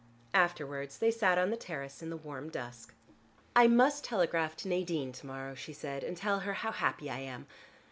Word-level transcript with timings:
Afterwards, 0.33 0.97
they 0.97 1.11
sat 1.11 1.37
on 1.37 1.51
the 1.51 1.55
terrace 1.55 2.01
in 2.01 2.09
the 2.09 2.17
warm 2.17 2.49
dusk. 2.49 2.95
"I 3.55 3.67
must 3.67 4.03
telegraph 4.03 4.55
to 4.55 4.67
Nadine 4.67 5.11
to 5.11 5.27
morrow," 5.27 5.53
she 5.53 5.73
said, 5.73 6.03
"and 6.03 6.17
tell 6.17 6.39
her 6.39 6.53
how 6.53 6.71
happy 6.71 7.07
I 7.07 7.19
am. 7.19 7.45